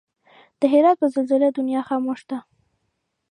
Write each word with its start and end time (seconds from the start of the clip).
د 0.59 0.61
هرات 0.73 0.97
په 0.99 1.07
زلزله 1.15 1.47
دنيا 1.57 1.81
خاموش 1.89 2.19
ده 2.29 2.37